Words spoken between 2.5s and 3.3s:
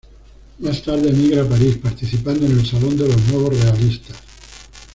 el Salón de los